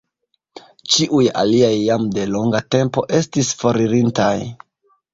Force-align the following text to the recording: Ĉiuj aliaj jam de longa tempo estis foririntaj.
Ĉiuj 0.93 1.21
aliaj 1.43 1.71
jam 1.75 2.09
de 2.17 2.25
longa 2.33 2.65
tempo 2.79 3.07
estis 3.23 3.55
foririntaj. 3.63 4.35